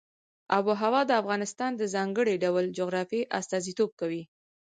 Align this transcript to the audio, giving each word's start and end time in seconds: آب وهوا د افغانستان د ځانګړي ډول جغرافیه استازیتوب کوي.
آب 0.57 0.65
وهوا 0.69 1.01
د 1.07 1.11
افغانستان 1.21 1.71
د 1.77 1.83
ځانګړي 1.95 2.35
ډول 2.43 2.65
جغرافیه 2.77 3.29
استازیتوب 3.39 3.89
کوي. 3.99 4.23